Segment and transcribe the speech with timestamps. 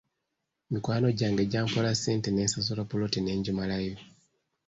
[0.71, 3.95] Mikwano gyange gyampola ssente ne nsasula ppoloti ne ngimalayo.